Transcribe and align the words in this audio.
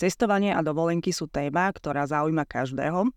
Cestovanie 0.00 0.56
a 0.56 0.64
dovolenky 0.64 1.12
sú 1.12 1.28
téma, 1.28 1.68
ktorá 1.68 2.08
zaujíma 2.08 2.48
každého. 2.48 3.12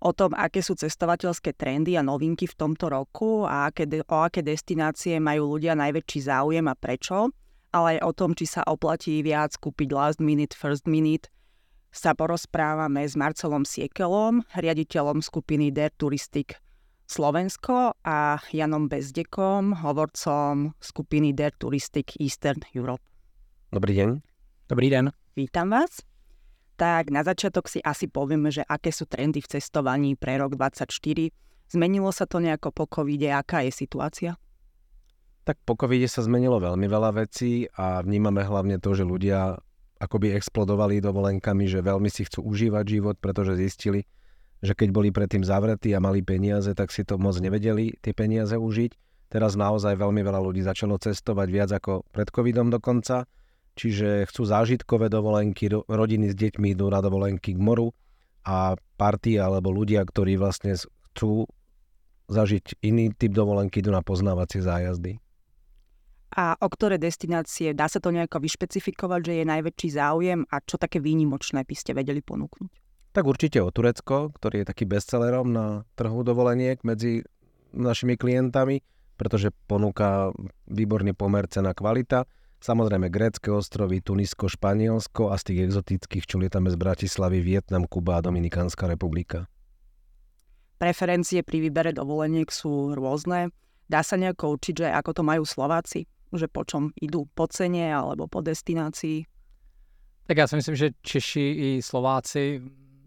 O 0.00 0.10
tom, 0.16 0.32
aké 0.32 0.64
sú 0.64 0.72
cestovateľské 0.72 1.52
trendy 1.52 1.92
a 2.00 2.00
novinky 2.00 2.48
v 2.48 2.56
tomto 2.56 2.88
roku 2.88 3.44
a 3.44 3.68
aké, 3.68 3.84
o 3.84 4.16
aké 4.24 4.40
destinácie 4.40 5.20
majú 5.20 5.56
ľudia 5.56 5.76
najväčší 5.76 6.20
záujem 6.24 6.64
a 6.72 6.74
prečo, 6.76 7.28
ale 7.68 8.00
aj 8.00 8.08
o 8.08 8.12
tom, 8.16 8.32
či 8.32 8.48
sa 8.48 8.64
oplatí 8.64 9.20
viac 9.20 9.60
kúpiť 9.60 9.92
last 9.92 10.16
minute, 10.16 10.56
first 10.56 10.88
minute, 10.88 11.28
sa 11.92 12.16
porozprávame 12.16 13.04
s 13.04 13.12
Marcelom 13.12 13.68
Siekelom, 13.68 14.40
riaditeľom 14.56 15.20
skupiny 15.20 15.68
Der 15.68 15.92
Touristik 15.92 16.56
Slovensko 17.04 17.92
a 18.08 18.40
Janom 18.56 18.88
Bezdekom, 18.88 19.84
hovorcom 19.84 20.72
skupiny 20.80 21.36
Der 21.36 21.52
Touristik 21.52 22.16
Eastern 22.16 22.64
Europe. 22.72 23.04
Dobrý 23.68 23.92
deň. 24.00 24.08
Dobrý 24.72 24.88
den. 24.88 25.25
Vítam 25.36 25.68
vás. 25.68 26.00
Tak 26.80 27.12
na 27.12 27.20
začiatok 27.20 27.68
si 27.68 27.84
asi 27.84 28.08
povieme, 28.08 28.48
že 28.48 28.64
aké 28.64 28.88
sú 28.88 29.04
trendy 29.04 29.44
v 29.44 29.52
cestovaní 29.52 30.16
pre 30.16 30.40
rok 30.40 30.56
2024. 30.56 31.76
Zmenilo 31.76 32.08
sa 32.08 32.24
to 32.24 32.40
nejako 32.40 32.72
po 32.72 32.88
covide? 32.88 33.28
Aká 33.28 33.60
je 33.60 33.68
situácia? 33.68 34.40
Tak 35.44 35.60
po 35.68 35.76
covide 35.76 36.08
sa 36.08 36.24
zmenilo 36.24 36.56
veľmi 36.56 36.88
veľa 36.88 37.20
vecí 37.20 37.68
a 37.76 38.00
vnímame 38.00 38.48
hlavne 38.48 38.80
to, 38.80 38.96
že 38.96 39.04
ľudia 39.04 39.60
akoby 40.00 40.32
explodovali 40.32 41.04
dovolenkami, 41.04 41.68
že 41.68 41.84
veľmi 41.84 42.08
si 42.08 42.24
chcú 42.24 42.40
užívať 42.40 42.96
život, 42.96 43.20
pretože 43.20 43.60
zistili, 43.60 44.08
že 44.64 44.72
keď 44.72 44.88
boli 44.88 45.12
predtým 45.12 45.44
zavretí 45.44 45.92
a 45.92 46.00
mali 46.00 46.24
peniaze, 46.24 46.72
tak 46.72 46.88
si 46.88 47.04
to 47.04 47.20
moc 47.20 47.36
nevedeli 47.36 47.92
tie 48.00 48.16
peniaze 48.16 48.56
užiť. 48.56 48.96
Teraz 49.28 49.52
naozaj 49.52 50.00
veľmi 50.00 50.24
veľa 50.24 50.40
ľudí 50.40 50.64
začalo 50.64 50.96
cestovať 50.96 51.48
viac 51.52 51.70
ako 51.76 52.08
pred 52.08 52.32
covidom 52.32 52.72
dokonca 52.72 53.28
čiže 53.76 54.24
chcú 54.32 54.42
zážitkové 54.48 55.12
dovolenky, 55.12 55.68
rodiny 55.70 56.32
s 56.32 56.34
deťmi 56.34 56.72
idú 56.72 56.88
na 56.88 57.04
dovolenky 57.04 57.52
k 57.52 57.60
moru 57.60 57.92
a 58.42 58.74
party 58.96 59.36
alebo 59.36 59.68
ľudia, 59.68 60.00
ktorí 60.02 60.40
vlastne 60.40 60.74
chcú 61.12 61.44
zažiť 62.26 62.82
iný 62.82 63.12
typ 63.14 63.36
dovolenky, 63.36 63.84
idú 63.84 63.94
na 63.94 64.02
poznávacie 64.02 64.64
zájazdy. 64.64 65.20
A 66.36 66.58
o 66.58 66.68
ktoré 66.68 66.98
destinácie 66.98 67.70
dá 67.70 67.86
sa 67.86 68.02
to 68.02 68.10
nejako 68.10 68.42
vyšpecifikovať, 68.42 69.20
že 69.22 69.32
je 69.40 69.44
najväčší 69.46 69.88
záujem 69.94 70.40
a 70.50 70.56
čo 70.58 70.76
také 70.76 70.98
výnimočné 70.98 71.62
by 71.62 71.74
ste 71.76 71.94
vedeli 71.94 72.18
ponúknuť? 72.20 72.70
Tak 73.14 73.24
určite 73.24 73.62
o 73.64 73.72
Turecko, 73.72 74.34
ktorý 74.36 74.60
je 74.60 74.68
taký 74.68 74.84
bestsellerom 74.84 75.48
na 75.48 75.88
trhu 75.96 76.20
dovoleniek 76.20 76.82
medzi 76.84 77.24
našimi 77.72 78.20
klientami, 78.20 78.84
pretože 79.16 79.48
ponúka 79.64 80.28
výborný 80.68 81.16
pomer 81.16 81.48
cena 81.48 81.72
kvalita 81.72 82.28
Samozrejme 82.66 83.14
grécké 83.14 83.54
ostrovy, 83.54 84.02
Tunisko, 84.02 84.50
Španielsko 84.50 85.30
a 85.30 85.38
z 85.38 85.54
tých 85.54 85.70
exotických, 85.70 86.26
čo 86.26 86.42
lietame 86.42 86.66
z 86.66 86.74
Bratislavy, 86.74 87.38
Vietnam, 87.38 87.86
Kuba 87.86 88.18
a 88.18 88.24
Dominikánska 88.26 88.90
republika. 88.90 89.46
Preferencie 90.74 91.46
pri 91.46 91.62
výbere 91.62 91.94
dovoleniek 91.94 92.50
sú 92.50 92.90
rôzne. 92.98 93.54
Dá 93.86 94.02
sa 94.02 94.18
nejako 94.18 94.58
určiť, 94.58 94.74
že 94.82 94.86
ako 94.90 95.10
to 95.14 95.22
majú 95.22 95.46
Slováci? 95.46 96.10
Že 96.34 96.46
po 96.50 96.66
čom 96.66 96.90
idú? 96.98 97.30
Po 97.38 97.46
cene 97.46 97.86
alebo 97.86 98.26
po 98.26 98.42
destinácii? 98.42 99.22
Tak 100.26 100.36
já 100.36 100.46
si 100.50 100.56
myslím, 100.56 100.76
že 100.76 100.90
Češi 101.06 101.46
i 101.54 101.68
Slováci 101.78 102.62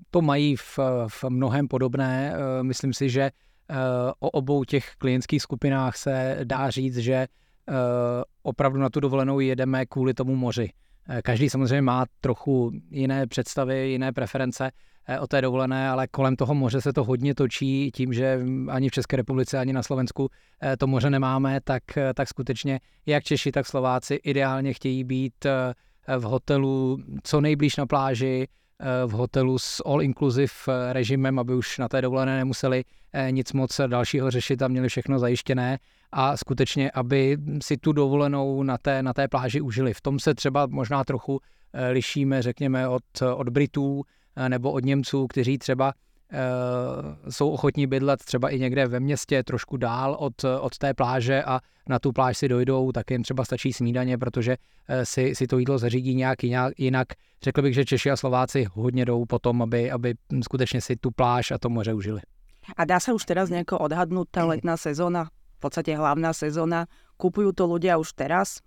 to 0.08 0.22
mají 0.24 0.56
v, 0.56 0.80
v 1.08 1.20
mnohem 1.30 1.68
podobné. 1.68 2.32
Myslím 2.64 2.96
si, 2.96 3.12
že 3.12 3.22
eh, 3.22 3.76
o 4.20 4.30
obou 4.30 4.64
těch 4.64 4.96
klientských 4.96 5.42
skupinách 5.42 5.98
se 5.98 6.40
dá 6.48 6.70
říct, 6.70 6.98
že 6.98 7.28
opravdu 8.44 8.80
na 8.80 8.90
tu 8.90 9.00
dovolenou 9.00 9.40
jedeme 9.40 9.86
kvůli 9.86 10.14
tomu 10.14 10.36
moři. 10.36 10.70
Eh, 11.10 11.22
každý 11.22 11.50
samozřejmě 11.50 11.82
má 11.82 12.06
trochu 12.22 12.72
jiné 12.92 13.28
představy, 13.28 13.90
jiné 13.90 14.12
preference 14.12 14.72
eh, 15.08 15.20
o 15.20 15.28
té 15.28 15.42
dovolené, 15.42 15.90
ale 15.90 16.08
kolem 16.08 16.36
toho 16.36 16.56
moře 16.56 16.82
se 16.82 16.94
to 16.94 17.04
hodně 17.04 17.36
točí 17.36 17.92
tím, 17.92 18.14
že 18.14 18.40
ani 18.70 18.90
v 18.90 18.92
České 18.92 19.16
republice, 19.18 19.60
ani 19.60 19.74
na 19.74 19.84
Slovensku 19.84 20.30
to 20.78 20.88
moře 20.88 21.10
nemáme, 21.10 21.60
tak, 21.64 21.84
tak 22.14 22.28
skutečně 22.28 22.80
jak 23.06 23.24
Češi, 23.24 23.52
tak 23.52 23.66
Slováci 23.66 24.16
ideálně 24.16 24.74
chtějí 24.74 25.04
být 25.04 25.46
v 26.18 26.24
hotelu 26.24 26.98
co 27.24 27.42
nejblíž 27.42 27.76
na 27.76 27.86
pláži, 27.86 28.48
v 29.08 29.12
hotelu 29.12 29.60
s 29.60 29.84
all-inclusive 29.86 30.52
režimem, 30.92 31.40
aby 31.40 31.56
už 31.56 31.78
na 31.78 31.88
té 31.88 32.02
dovolené 32.02 32.38
nemuseli 32.38 32.84
nic 33.32 33.54
moc 33.54 33.82
dalšího 33.88 34.32
řešit 34.32 34.62
a 34.62 34.68
měli 34.68 34.90
všechno 34.90 35.20
zajištěné 35.20 35.80
a 36.12 36.38
skutečně, 36.38 36.92
aby 36.92 37.38
si 37.64 37.78
tu 37.78 37.92
dovolenou 37.92 38.64
na 38.64 38.78
té, 38.78 39.04
na 39.04 39.14
té 39.14 39.28
pláži 39.28 39.62
užili. 39.62 39.94
V 39.94 40.02
tom 40.02 40.20
se 40.20 40.36
třeba 40.36 40.66
možná 40.66 41.04
trochu 41.04 41.40
eh, 41.74 41.90
lišíme, 41.90 42.42
řekněme, 42.42 42.88
od, 42.88 43.04
od 43.36 43.50
Britů 43.50 44.04
eh, 44.36 44.50
nebo 44.50 44.72
od 44.72 44.86
Němců, 44.86 45.28
kteří 45.28 45.58
třeba 45.58 45.94
jsou 47.30 47.50
ochotní 47.50 47.88
bydlet 47.88 48.24
třeba 48.24 48.50
i 48.50 48.60
někde 48.60 48.88
ve 48.88 49.00
městě, 49.00 49.44
trošku 49.44 49.78
dál 49.78 50.16
od, 50.20 50.44
od 50.44 50.78
té 50.78 50.94
pláže 50.94 51.44
a 51.44 51.60
na 51.90 52.00
tu 52.00 52.12
pláž 52.12 52.38
si 52.38 52.48
dojdou, 52.48 52.92
tak 52.92 53.12
jim 53.12 53.24
třeba 53.24 53.46
stačí 53.46 53.74
snídaně, 53.74 54.18
protože 54.18 54.58
si, 55.04 55.36
si 55.36 55.48
to 55.48 55.58
jídlo 55.58 55.78
zařídí 55.78 56.16
nějak 56.16 56.44
jinak. 56.78 57.08
Řekl 57.44 57.62
bych, 57.62 57.74
že 57.74 57.86
Češi 57.86 58.12
a 58.12 58.16
Slováci 58.16 58.66
hodně 58.72 59.06
jdou 59.06 59.26
potom, 59.26 59.62
aby, 59.62 59.92
aby 59.92 60.14
skutečně 60.44 60.82
si 60.82 60.96
tu 60.96 61.12
pláž 61.12 61.52
a 61.52 61.58
to 61.58 61.70
moře 61.70 61.94
užili. 61.94 62.22
A 62.78 62.86
dá 62.86 63.02
sa 63.02 63.18
už 63.18 63.26
teraz 63.26 63.50
nejako 63.50 63.82
odhadnúť 63.82 64.30
tá 64.30 64.46
letná 64.46 64.78
sezóna? 64.78 65.34
v 65.60 65.68
podstate 65.68 65.92
hlavná 65.92 66.32
sezóna. 66.32 66.88
Kúpujú 67.20 67.52
to 67.52 67.68
ľudia 67.68 68.00
už 68.00 68.16
teraz? 68.16 68.64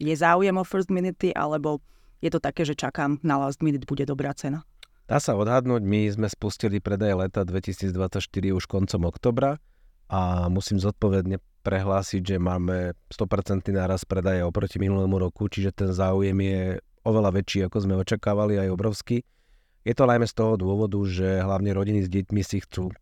Je 0.00 0.16
záujem 0.16 0.56
o 0.56 0.64
first 0.64 0.88
minute, 0.88 1.28
alebo 1.36 1.84
je 2.24 2.32
to 2.32 2.40
také, 2.40 2.64
že 2.64 2.72
čakám 2.72 3.20
na 3.20 3.36
last 3.36 3.60
minute, 3.60 3.84
bude 3.84 4.08
dobrá 4.08 4.32
cena? 4.32 4.64
Dá 5.10 5.18
sa 5.18 5.34
odhadnúť, 5.34 5.82
my 5.82 6.06
sme 6.06 6.30
spustili 6.30 6.78
predaj 6.78 7.18
leta 7.18 7.42
2024 7.42 8.22
už 8.30 8.70
koncom 8.70 9.10
oktobra 9.10 9.58
a 10.06 10.46
musím 10.46 10.78
zodpovedne 10.78 11.42
prehlásiť, 11.66 12.22
že 12.22 12.36
máme 12.38 12.94
100% 13.10 13.74
náraz 13.74 14.06
predaje 14.06 14.46
oproti 14.46 14.78
minulému 14.78 15.18
roku, 15.18 15.50
čiže 15.50 15.74
ten 15.74 15.90
záujem 15.90 16.38
je 16.38 16.78
oveľa 17.02 17.42
väčší, 17.42 17.66
ako 17.66 17.90
sme 17.90 17.98
očakávali, 17.98 18.62
aj 18.62 18.70
obrovský. 18.70 19.26
Je 19.82 19.98
to 19.98 20.06
najmä 20.06 20.30
z 20.30 20.34
toho 20.38 20.54
dôvodu, 20.54 21.02
že 21.02 21.42
hlavne 21.42 21.74
rodiny 21.74 22.06
s 22.06 22.08
deťmi 22.08 22.46
si 22.46 22.62
chcú 22.62 22.94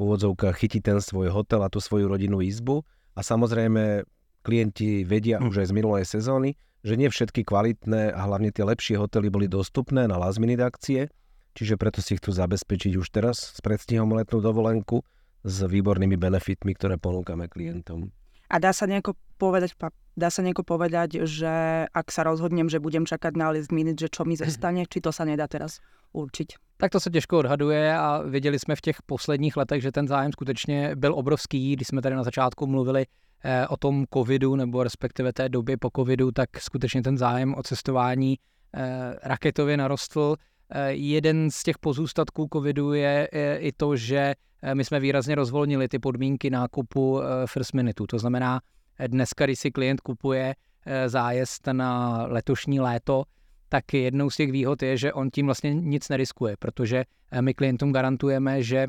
úvodzovkách 0.00 0.56
chytí 0.56 0.80
ten 0.80 1.04
svoj 1.04 1.28
hotel 1.36 1.60
a 1.60 1.68
tú 1.68 1.84
svoju 1.84 2.08
rodinnú 2.08 2.40
izbu 2.40 2.80
a 3.12 3.20
samozrejme 3.20 4.08
klienti 4.40 5.04
vedia 5.04 5.36
hm. 5.36 5.52
už 5.52 5.54
aj 5.60 5.66
z 5.68 5.76
minulej 5.76 6.04
sezóny, 6.08 6.56
že 6.80 6.96
nie 6.96 7.12
všetky 7.12 7.44
kvalitné 7.44 8.08
a 8.08 8.20
hlavne 8.24 8.48
tie 8.48 8.64
lepšie 8.64 8.96
hotely 8.96 9.28
boli 9.28 9.52
dostupné 9.52 10.08
na 10.08 10.16
last 10.16 10.40
minute 10.40 10.64
akcie, 10.64 11.12
čiže 11.54 11.76
preto 11.76 12.02
si 12.04 12.16
chcú 12.16 12.32
zabezpečiť 12.32 12.96
už 12.96 13.06
teraz 13.12 13.52
s 13.56 13.60
predstihom 13.60 14.12
letnú 14.12 14.40
dovolenku 14.40 15.04
s 15.42 15.56
výbornými 15.66 16.16
benefitmi, 16.16 16.74
ktoré 16.74 16.96
ponúkame 16.96 17.50
klientom. 17.50 18.10
A 18.52 18.60
dá 18.60 18.76
sa 18.76 18.84
nejako 18.84 19.16
povedať, 19.40 19.72
dá 20.12 20.28
sa 20.28 20.44
nejako 20.44 20.62
povedať, 20.62 21.24
že 21.24 21.88
ak 21.88 22.06
sa 22.12 22.22
rozhodnem, 22.28 22.68
že 22.68 22.84
budem 22.84 23.08
čakať 23.08 23.32
na 23.32 23.48
list 23.48 23.72
minute, 23.72 23.96
že 23.96 24.12
čo 24.12 24.28
mi 24.28 24.36
zostane, 24.40 24.84
či 24.84 25.00
to 25.00 25.10
sa 25.10 25.24
nedá 25.24 25.48
teraz 25.48 25.80
určiť? 26.12 26.76
Tak 26.76 26.92
to 26.92 27.00
se 27.00 27.10
těžko 27.10 27.38
odhaduje 27.38 27.96
a 27.96 28.22
viděli 28.22 28.58
jsme 28.58 28.76
v 28.76 28.80
těch 28.80 29.02
posledních 29.02 29.56
letech, 29.56 29.82
že 29.82 29.92
ten 29.92 30.08
zájem 30.08 30.32
skutečně 30.32 30.96
byl 30.96 31.14
obrovský. 31.14 31.76
Když 31.76 31.88
jsme 31.88 32.02
tady 32.02 32.16
na 32.16 32.22
začátku 32.22 32.66
mluvili 32.66 33.06
eh, 33.44 33.66
o 33.68 33.76
tom 33.76 34.04
covidu, 34.14 34.56
nebo 34.56 34.82
respektive 34.82 35.32
té 35.32 35.48
době 35.48 35.76
po 35.76 35.90
covidu, 35.96 36.30
tak 36.30 36.60
skutečně 36.60 37.02
ten 37.02 37.18
zájem 37.18 37.54
o 37.54 37.62
cestování 37.62 38.38
eh, 38.74 39.16
raketově 39.22 39.76
narostl. 39.76 40.36
Eh, 40.74 40.92
jeden 40.92 41.50
z 41.50 41.62
těch 41.62 41.78
pozůstatků 41.78 42.48
covidu 42.52 42.92
je 42.92 43.28
i 43.58 43.72
to, 43.76 43.96
že 43.96 44.34
my 44.74 44.84
jsme 44.84 45.00
výrazně 45.00 45.34
rozvolnili 45.34 45.88
ty 45.88 45.98
podmínky 45.98 46.50
nákupu 46.50 47.20
first 47.46 47.74
minute. 47.74 48.04
To 48.08 48.18
znamená, 48.18 48.60
dneska, 49.06 49.44
když 49.44 49.58
si 49.58 49.70
klient 49.70 50.00
kupuje 50.00 50.54
zájezd 51.06 51.66
na 51.66 52.22
letošní 52.26 52.80
léto, 52.80 53.24
tak 53.72 53.94
jednou 53.94 54.30
z 54.30 54.36
těch 54.36 54.52
výhod 54.52 54.82
je, 54.82 54.96
že 54.96 55.12
on 55.12 55.30
tím 55.30 55.46
vlastně 55.46 55.74
nic 55.74 56.08
neriskuje, 56.08 56.56
protože 56.58 57.04
eh, 57.30 57.42
my 57.42 57.54
klientům 57.54 57.92
garantujeme, 57.92 58.62
že 58.62 58.86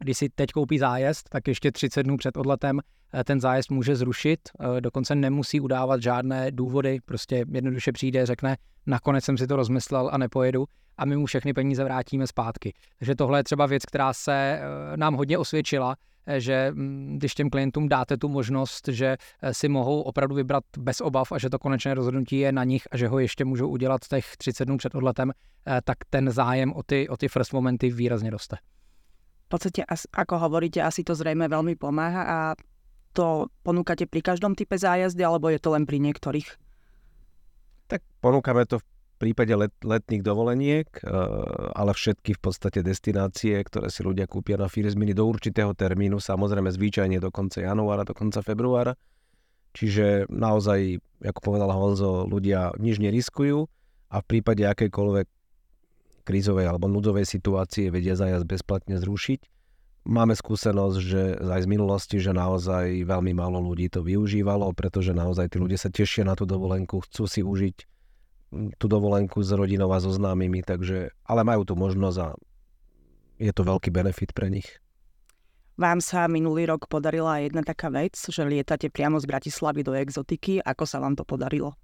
když 0.00 0.18
si 0.18 0.28
teď 0.28 0.50
koupí 0.50 0.78
zájezd, 0.78 1.28
tak 1.28 1.48
ještě 1.48 1.72
30 1.72 2.02
dnů 2.02 2.16
před 2.16 2.36
odletem 2.36 2.80
eh, 3.14 3.24
ten 3.24 3.40
zájezd 3.40 3.70
může 3.70 3.96
zrušit, 3.96 4.40
eh, 4.60 4.80
dokonce 4.80 5.14
nemusí 5.14 5.60
udávat 5.60 6.02
žádné 6.02 6.50
důvody, 6.50 6.98
prostě 7.04 7.44
jednoduše 7.52 7.92
přijde, 7.92 8.26
řekne, 8.26 8.56
nakonec 8.86 9.24
jsem 9.24 9.38
si 9.38 9.46
to 9.46 9.56
rozmyslel 9.56 10.10
a 10.12 10.18
nepojedu 10.18 10.64
a 10.96 11.04
my 11.04 11.16
mu 11.16 11.26
všechny 11.26 11.52
peníze 11.52 11.84
vrátíme 11.84 12.26
zpátky. 12.26 12.72
Takže 12.98 13.14
tohle 13.14 13.38
je 13.38 13.44
třeba 13.44 13.66
věc, 13.66 13.84
která 13.84 14.12
se 14.12 14.60
nám 14.96 15.14
hodně 15.14 15.38
osvědčila 15.38 15.96
že 16.36 16.70
mm, 16.74 17.14
když 17.18 17.34
těm 17.34 17.50
klientům 17.50 17.88
dáte 17.88 18.16
tu 18.16 18.28
možnost, 18.28 18.88
že 18.88 19.16
eh, 19.42 19.54
si 19.54 19.68
mohou 19.68 20.00
opravdu 20.00 20.34
vybrat 20.34 20.64
bez 20.78 21.00
obav 21.00 21.32
a 21.32 21.38
že 21.38 21.50
to 21.50 21.58
konečné 21.58 21.94
rozhodnutí 21.94 22.38
je 22.38 22.52
na 22.52 22.64
nich 22.64 22.82
a 22.90 22.96
že 22.96 23.08
ho 23.08 23.18
ještě 23.18 23.44
můžou 23.44 23.68
udělat 23.68 24.00
těch 24.08 24.36
30 24.36 24.64
dnů 24.64 24.76
před 24.76 24.94
odletem, 24.94 25.32
eh, 25.66 25.80
tak 25.84 25.98
ten 26.10 26.30
zájem 26.30 26.72
o 26.72 26.82
ty, 26.82 27.08
o 27.08 27.16
ty 27.16 27.28
first 27.28 27.52
momenty 27.52 27.90
výrazně 27.90 28.30
roste. 28.30 28.56
V 29.48 29.56
podstate, 29.56 29.80
ako 30.12 30.44
hovoríte, 30.44 30.84
asi 30.84 31.00
to 31.00 31.16
zrejme 31.16 31.48
veľmi 31.48 31.72
pomáha 31.80 32.22
a 32.28 32.38
to 33.16 33.48
ponúkate 33.64 34.04
pri 34.04 34.20
každom 34.20 34.52
type 34.52 34.76
zájazdy, 34.76 35.24
alebo 35.24 35.48
je 35.48 35.56
to 35.56 35.72
len 35.72 35.88
pri 35.88 35.96
niektorých? 36.04 36.48
Tak 37.88 38.04
ponúkame 38.20 38.68
to 38.68 38.76
v 38.76 38.86
prípade 39.16 39.56
let, 39.56 39.72
letných 39.80 40.20
dovoleniek, 40.20 40.86
eh, 41.00 41.08
ale 41.72 41.96
všetky 41.96 42.36
v 42.36 42.40
podstate 42.44 42.84
destinácie, 42.84 43.56
ktoré 43.64 43.88
si 43.88 44.04
ľudia 44.04 44.28
kúpia 44.28 44.60
na 44.60 44.68
First 44.68 45.00
Mini 45.00 45.16
do 45.16 45.24
určitého 45.24 45.72
termínu, 45.72 46.20
samozrejme 46.20 46.68
zvyčajne 46.68 47.16
do 47.16 47.32
konca 47.32 47.64
januára, 47.64 48.04
do 48.04 48.12
konca 48.12 48.44
februára. 48.44 48.92
Čiže 49.72 50.28
naozaj, 50.28 51.00
ako 51.24 51.40
povedal 51.40 51.72
Honzo, 51.72 52.28
ľudia 52.28 52.76
nič 52.76 53.00
neriskujú 53.00 53.64
a 54.12 54.16
v 54.20 54.24
prípade 54.28 54.68
akejkoľvek 54.68 55.26
krízovej 56.28 56.68
alebo 56.68 56.92
núdzovej 56.92 57.24
situácie 57.24 57.88
vedia 57.88 58.12
zájazd 58.12 58.44
bezplatne 58.44 59.00
zrušiť. 59.00 59.40
Máme 60.08 60.36
skúsenosť, 60.36 60.98
že 61.00 61.22
aj 61.40 61.64
z 61.64 61.68
minulosti, 61.68 62.16
že 62.20 62.36
naozaj 62.36 63.08
veľmi 63.08 63.32
málo 63.32 63.60
ľudí 63.64 63.88
to 63.88 64.04
využívalo, 64.04 64.68
pretože 64.76 65.16
naozaj 65.16 65.52
tí 65.52 65.56
ľudia 65.56 65.80
sa 65.80 65.88
tešia 65.88 66.28
na 66.28 66.36
tú 66.36 66.44
dovolenku, 66.44 67.00
chcú 67.08 67.24
si 67.24 67.40
užiť 67.40 67.76
tú 68.80 68.86
dovolenku 68.88 69.40
s 69.44 69.52
rodinou 69.52 69.92
a 69.92 70.00
so 70.00 70.08
známymi, 70.08 70.64
takže, 70.64 71.12
ale 71.28 71.40
majú 71.44 71.68
tu 71.68 71.76
možnosť 71.76 72.18
a 72.24 72.28
je 73.38 73.52
to 73.52 73.62
veľký 73.64 73.92
benefit 73.92 74.32
pre 74.32 74.48
nich. 74.48 74.68
Vám 75.78 76.02
sa 76.02 76.26
minulý 76.26 76.66
rok 76.66 76.90
podarila 76.90 77.38
jedna 77.38 77.62
taká 77.62 77.86
vec, 77.86 78.18
že 78.18 78.42
lietate 78.42 78.90
priamo 78.90 79.20
z 79.22 79.30
Bratislavy 79.30 79.86
do 79.86 79.94
exotiky. 79.94 80.58
Ako 80.58 80.82
sa 80.82 80.98
vám 80.98 81.14
to 81.14 81.22
podarilo? 81.22 81.78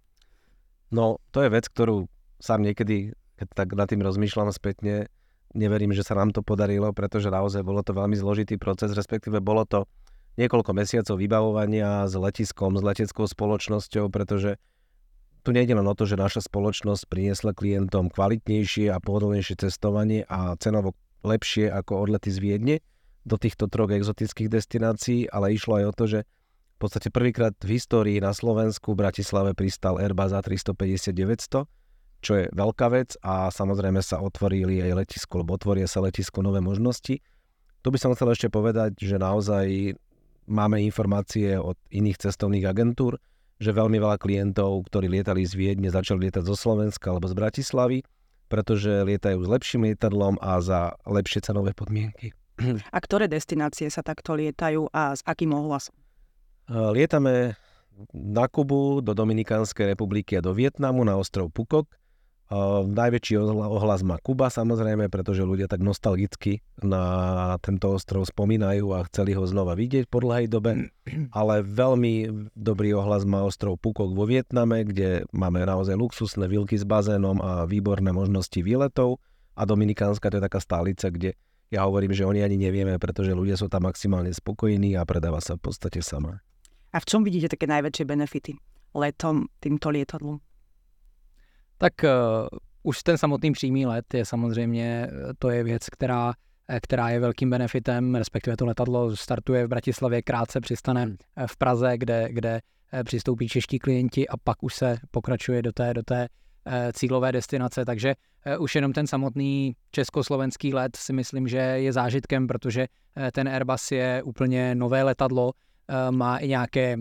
No, 0.90 1.22
to 1.30 1.46
je 1.46 1.52
vec, 1.54 1.70
ktorú 1.70 2.10
sám 2.42 2.66
niekedy, 2.66 3.14
keď 3.40 3.46
tak 3.54 3.68
nad 3.74 3.86
tým 3.90 4.02
rozmýšľam 4.02 4.50
spätne, 4.54 5.10
neverím, 5.54 5.94
že 5.94 6.06
sa 6.06 6.18
nám 6.18 6.34
to 6.34 6.42
podarilo, 6.42 6.90
pretože 6.90 7.30
naozaj 7.30 7.62
bolo 7.62 7.82
to 7.82 7.94
veľmi 7.94 8.18
zložitý 8.18 8.58
proces, 8.58 8.94
respektíve 8.94 9.38
bolo 9.38 9.66
to 9.66 9.86
niekoľko 10.34 10.70
mesiacov 10.74 11.14
vybavovania 11.14 12.10
s 12.10 12.14
letiskom, 12.18 12.74
s 12.74 12.82
leteckou 12.82 13.26
spoločnosťou, 13.26 14.10
pretože 14.10 14.58
tu 15.44 15.52
nejde 15.52 15.76
len 15.76 15.86
o 15.86 15.94
to, 15.94 16.08
že 16.08 16.18
naša 16.18 16.48
spoločnosť 16.48 17.06
priniesla 17.06 17.52
klientom 17.52 18.10
kvalitnejšie 18.10 18.90
a 18.90 18.98
pohodlnejšie 18.98 19.68
cestovanie 19.68 20.24
a 20.26 20.56
cenovo 20.58 20.96
lepšie 21.22 21.68
ako 21.70 22.08
odlety 22.08 22.32
z 22.32 22.38
Viedne 22.40 22.76
do 23.24 23.36
týchto 23.40 23.68
troch 23.68 23.92
exotických 23.92 24.52
destinácií, 24.52 25.28
ale 25.28 25.56
išlo 25.56 25.80
aj 25.80 25.84
o 25.88 25.96
to, 25.96 26.04
že 26.08 26.20
v 26.74 26.78
podstate 26.80 27.08
prvýkrát 27.08 27.54
v 27.60 27.80
histórii 27.80 28.18
na 28.20 28.34
Slovensku 28.34 28.92
v 28.92 29.06
Bratislave 29.06 29.56
pristal 29.56 29.96
Airbus 29.96 30.34
A350-900, 30.36 31.64
čo 32.24 32.40
je 32.40 32.44
veľká 32.56 32.88
vec 32.88 33.20
a 33.20 33.52
samozrejme 33.52 34.00
sa 34.00 34.24
otvorili 34.24 34.80
aj 34.80 35.04
letisko, 35.04 35.44
lebo 35.44 35.60
otvoria 35.60 35.84
sa 35.84 36.00
letisko 36.00 36.40
nové 36.40 36.64
možnosti. 36.64 37.20
Tu 37.84 37.88
by 37.92 37.98
som 38.00 38.16
chcel 38.16 38.32
ešte 38.32 38.48
povedať, 38.48 38.96
že 38.96 39.20
naozaj 39.20 39.92
máme 40.48 40.80
informácie 40.80 41.60
od 41.60 41.76
iných 41.92 42.24
cestovných 42.24 42.64
agentúr, 42.64 43.20
že 43.60 43.76
veľmi 43.76 44.00
veľa 44.00 44.16
klientov, 44.16 44.88
ktorí 44.88 45.12
lietali 45.12 45.44
z 45.44 45.52
Viedne, 45.52 45.92
začali 45.92 46.26
lietať 46.26 46.48
zo 46.48 46.56
Slovenska 46.56 47.12
alebo 47.12 47.28
z 47.28 47.36
Bratislavy, 47.36 47.98
pretože 48.48 49.04
lietajú 49.04 49.44
s 49.44 49.48
lepším 49.48 49.92
lietadlom 49.92 50.40
a 50.40 50.64
za 50.64 50.96
lepšie 51.04 51.44
cenové 51.44 51.76
podmienky. 51.76 52.32
A 52.88 52.98
ktoré 53.02 53.28
destinácie 53.28 53.92
sa 53.92 54.00
takto 54.00 54.32
lietajú 54.32 54.88
a 54.94 55.12
s 55.12 55.20
akým 55.26 55.52
ohlasom? 55.52 55.92
Lietame 56.70 57.58
na 58.10 58.50
Kubu, 58.50 59.04
do 59.04 59.14
Dominikánskej 59.14 59.94
republiky 59.94 60.38
a 60.38 60.42
do 60.42 60.50
Vietnamu 60.50 61.06
na 61.06 61.14
ostrov 61.14 61.52
Pukok 61.52 61.86
najväčší 62.84 63.40
ohlas 63.40 64.04
má 64.04 64.20
Kuba 64.20 64.52
samozrejme, 64.52 65.08
pretože 65.08 65.46
ľudia 65.48 65.64
tak 65.64 65.80
nostalgicky 65.80 66.60
na 66.84 67.56
tento 67.64 67.96
ostrov 67.96 68.28
spomínajú 68.28 68.92
a 68.92 69.06
chceli 69.08 69.32
ho 69.32 69.48
znova 69.48 69.72
vidieť 69.72 70.04
po 70.12 70.20
dlhej 70.20 70.52
dobe, 70.52 70.92
ale 71.38 71.64
veľmi 71.64 72.28
dobrý 72.52 72.92
ohlas 72.92 73.24
má 73.24 73.40
ostrov 73.42 73.80
Pukok 73.80 74.12
vo 74.12 74.28
Vietname, 74.28 74.84
kde 74.84 75.24
máme 75.32 75.64
naozaj 75.64 75.96
luxusné 75.96 76.44
vilky 76.44 76.76
s 76.76 76.84
bazénom 76.84 77.40
a 77.40 77.64
výborné 77.64 78.12
možnosti 78.12 78.60
výletov 78.60 79.24
a 79.56 79.62
Dominikánska 79.64 80.28
to 80.28 80.36
je 80.38 80.46
taká 80.46 80.60
stálica, 80.60 81.08
kde 81.08 81.38
ja 81.72 81.88
hovorím, 81.88 82.12
že 82.12 82.28
oni 82.28 82.44
ani 82.44 82.60
nevieme, 82.60 83.00
pretože 83.00 83.32
ľudia 83.32 83.56
sú 83.56 83.72
tam 83.72 83.88
maximálne 83.88 84.30
spokojní 84.30 84.94
a 84.94 85.02
predáva 85.08 85.40
sa 85.40 85.56
v 85.56 85.70
podstate 85.70 86.04
sama. 86.04 86.44
A 86.94 87.02
v 87.02 87.08
čom 87.08 87.26
vidíte 87.26 87.58
také 87.58 87.66
najväčšie 87.66 88.04
benefity 88.06 88.52
letom 88.94 89.50
týmto 89.58 89.90
lietadlom? 89.90 90.38
Tak 91.84 91.92
uh, 92.04 92.58
už 92.82 93.02
ten 93.02 93.18
samotný 93.18 93.52
přímý 93.52 93.86
let 93.86 94.14
je 94.14 94.24
samozřejmě, 94.24 95.08
eh, 95.08 95.34
to 95.38 95.50
je 95.50 95.64
věc, 95.64 95.88
která, 95.88 96.32
eh, 96.68 96.80
která 96.80 97.08
je 97.08 97.20
velkým 97.20 97.50
benefitem, 97.50 98.14
respektive 98.14 98.56
to 98.56 98.66
letadlo 98.66 99.16
startuje 99.16 99.66
v 99.66 99.68
Bratislavě, 99.68 100.22
krátce 100.22 100.60
přistane 100.60 101.16
v 101.46 101.56
Praze, 101.56 101.98
kde, 101.98 102.28
kde 102.30 102.60
přistoupí 103.04 103.48
čeští 103.48 103.78
klienti 103.78 104.28
a 104.28 104.36
pak 104.36 104.62
už 104.62 104.74
se 104.74 104.98
pokračuje 105.10 105.62
do 105.62 105.72
té, 105.72 105.94
do 105.94 106.02
té 106.02 106.28
cílové 106.92 107.32
destinace, 107.32 107.84
takže 107.84 108.14
už 108.58 108.74
jenom 108.74 108.92
ten 108.92 109.06
samotný 109.06 109.76
československý 109.90 110.74
let 110.74 110.96
si 110.96 111.12
myslím, 111.12 111.48
že 111.48 111.58
je 111.58 111.92
zážitkem, 111.92 112.46
protože 112.46 112.86
ten 113.32 113.48
Airbus 113.48 113.92
je 113.92 114.22
úplně 114.22 114.74
nové 114.74 115.02
letadlo, 115.02 115.52
má 116.10 116.38
i 116.38 116.48
nějaké 116.48 116.96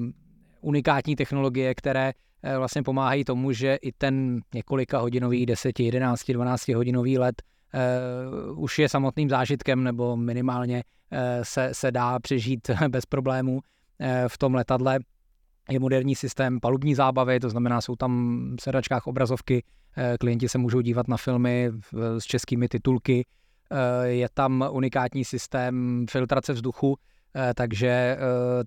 unikátní 0.62 1.16
technologie, 1.16 1.76
které 1.76 2.14
vlastně 2.58 2.84
pomáhají 2.84 3.24
tomu, 3.24 3.52
že 3.52 3.76
i 3.76 3.92
ten 3.92 4.42
několika 4.54 5.00
hodinový, 5.00 5.46
10, 5.46 5.80
11, 5.80 6.32
12 6.32 6.68
hodinový 6.68 7.18
let 7.18 7.42
uh, 8.52 8.64
už 8.64 8.80
je 8.80 8.90
samotným 8.90 9.30
zážitkem 9.30 9.84
nebo 9.84 10.18
minimálně 10.18 10.84
uh, 11.12 11.20
se, 11.44 11.70
se 11.72 11.92
dá 11.92 12.20
přežít 12.20 12.70
bez 12.88 13.06
problémů 13.06 13.54
uh, 13.54 14.08
v 14.28 14.38
tom 14.38 14.56
letadle. 14.56 15.00
Je 15.70 15.80
moderní 15.80 16.16
systém 16.16 16.60
palubní 16.60 16.96
zábavy, 16.96 17.40
to 17.40 17.50
znamená, 17.50 17.82
jsou 17.82 17.96
tam 17.96 18.56
v 18.60 18.64
sedačkách 18.64 19.08
obrazovky, 19.08 19.64
klienti 20.20 20.50
se 20.50 20.58
můžou 20.58 20.82
dívat 20.82 21.08
na 21.08 21.18
filmy 21.18 21.72
s 22.20 22.24
českými 22.24 22.68
titulky, 22.68 23.26
je 24.04 24.28
tam 24.34 24.66
unikátní 24.72 25.26
systém 25.26 26.06
filtrace 26.10 26.54
vzduchu, 26.54 26.98
Eh, 26.98 27.13
takže 27.56 27.88
eh, 27.88 28.18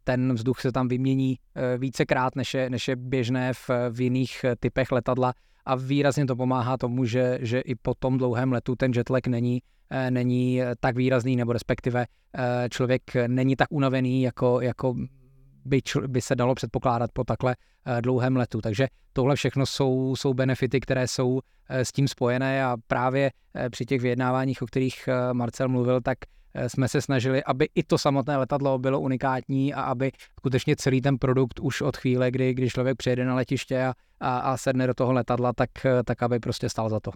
ten 0.05 0.35
vzduch 0.35 0.61
se 0.61 0.73
tam 0.73 0.89
vymění 0.89 1.39
eh, 1.55 1.79
vícekrát, 1.79 2.37
než 2.37 2.55
je, 2.55 2.71
než 2.71 2.89
je 2.89 2.97
běžné 2.97 3.53
v, 3.53 3.71
v 3.91 4.01
jiných 4.01 4.45
typech 4.61 4.93
letadla 4.93 5.35
a 5.65 5.75
výrazně 5.75 6.27
to 6.27 6.37
pomáhá 6.37 6.77
tomu, 6.77 7.05
že, 7.05 7.39
že 7.43 7.61
i 7.61 7.75
po 7.75 7.95
tom 7.95 8.19
dlouhém 8.19 8.53
letu 8.53 8.77
ten 8.77 8.93
jetlag 8.97 9.27
není, 9.27 9.63
není 10.11 10.61
tak 10.81 10.97
výrazný, 10.97 11.37
nebo 11.37 11.53
respektive 11.53 12.07
člověk 12.71 13.03
není 13.27 13.57
tak 13.57 13.69
unavený, 13.71 14.23
jako, 14.23 14.61
jako 14.61 14.95
by, 15.65 15.83
čl, 15.83 16.09
by 16.09 16.21
se 16.21 16.37
dalo 16.37 16.55
předpokládat 16.55 17.11
po 17.13 17.25
takhle 17.25 17.57
dlouhém 18.01 18.37
letu. 18.37 18.61
Takže 18.61 18.89
tohle 19.13 19.37
všechno 19.37 19.67
jsou, 19.67 20.17
jsou 20.17 20.35
benefity, 20.35 20.81
které 20.81 21.09
jsou 21.09 21.41
s 21.69 21.93
tím 21.93 22.09
spojené 22.09 22.65
a 22.65 22.77
právě 22.87 23.31
při 23.71 23.85
těch 23.85 24.01
vyjednáváních, 24.01 24.63
o 24.63 24.67
kterých 24.67 25.09
Marcel 25.33 25.69
mluvil, 25.69 26.01
tak 26.01 26.19
Eh, 26.46 26.46
jsme 26.67 26.89
se 26.89 27.01
snažili, 27.01 27.45
aby 27.45 27.69
i 27.75 27.83
to 27.83 27.99
samotné 27.99 28.37
letadlo 28.37 28.79
bylo 28.79 29.01
unikátní 29.01 29.75
a 29.75 29.83
aby 29.83 30.13
skutečně 30.39 30.77
celý 30.77 31.01
ten 31.01 31.19
produkt 31.19 31.61
už 31.61 31.81
od 31.81 31.97
chvíle, 31.97 32.31
kdy, 32.31 32.55
kdy 32.55 32.69
člověk 32.69 32.97
přijede 32.97 33.25
na 33.25 33.35
letiště 33.35 33.83
a, 33.83 33.95
a, 34.21 34.39
a 34.39 34.57
sedne 34.57 34.87
do 34.87 34.95
toho 34.95 35.13
letadla, 35.13 35.53
tak, 35.53 35.71
tak 36.05 36.23
aby 36.23 36.41
prostě 36.41 36.69
stál 36.69 36.89
za 36.89 37.01
to. 37.01 37.11